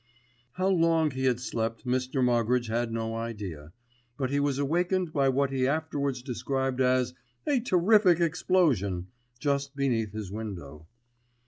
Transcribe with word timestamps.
How 0.53 0.67
long 0.67 1.11
he 1.11 1.25
had 1.25 1.39
slept 1.39 1.85
Mr. 1.85 2.23
Moggridge 2.23 2.69
had 2.69 2.91
no 2.91 3.13
idea; 3.15 3.71
but 4.17 4.31
he 4.31 4.39
was 4.39 4.57
awakened 4.57 5.13
by 5.13 5.29
what 5.29 5.51
he 5.51 5.67
afterwards 5.67 6.23
described 6.23 6.81
as 6.81 7.13
"a 7.45 7.59
terrific 7.59 8.19
explosion" 8.19 9.09
just 9.39 9.75
beneath 9.75 10.11
his 10.11 10.31
window. 10.31 10.87